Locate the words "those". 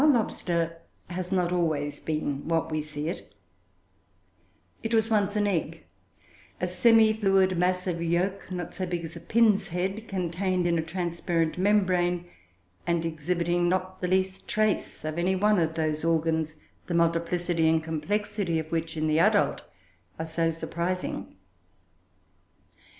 15.75-16.03